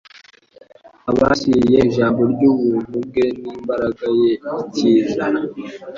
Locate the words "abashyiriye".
1.09-1.79